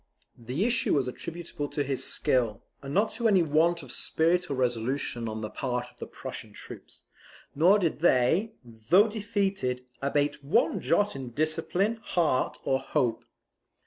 The 0.39 0.65
issue 0.65 0.95
was 0.95 1.07
attributable 1.07 1.67
to 1.67 1.83
his 1.83 2.03
skill, 2.03 2.63
and 2.81 2.91
not 2.91 3.11
to 3.11 3.27
any 3.27 3.43
want 3.43 3.83
of 3.83 3.91
spirit 3.91 4.49
or 4.49 4.55
resolution 4.55 5.29
on 5.29 5.41
the 5.41 5.49
part 5.51 5.91
of 5.91 5.99
the 5.99 6.07
Prussian 6.07 6.53
troops; 6.53 7.03
nor 7.53 7.77
did 7.77 7.99
they, 7.99 8.53
though 8.65 9.07
defeated, 9.07 9.85
abate 10.01 10.43
one 10.43 10.79
jot 10.81 11.15
in 11.15 11.29
discipline, 11.29 11.99
heart, 12.01 12.57
or 12.63 12.79
hope. 12.79 13.25